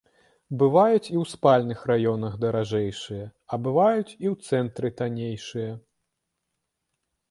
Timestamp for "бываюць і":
0.61-1.17, 3.69-4.25